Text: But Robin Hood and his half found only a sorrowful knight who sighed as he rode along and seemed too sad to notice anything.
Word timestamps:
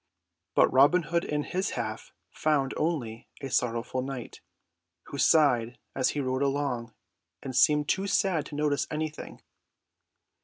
But 0.55 0.73
Robin 0.73 1.03
Hood 1.03 1.25
and 1.25 1.45
his 1.45 1.69
half 1.77 2.11
found 2.31 2.73
only 2.75 3.27
a 3.39 3.49
sorrowful 3.51 4.01
knight 4.01 4.41
who 5.03 5.19
sighed 5.19 5.77
as 5.95 6.09
he 6.17 6.19
rode 6.19 6.41
along 6.41 6.95
and 7.43 7.55
seemed 7.55 7.87
too 7.87 8.07
sad 8.07 8.47
to 8.47 8.55
notice 8.55 8.87
anything. 8.89 9.43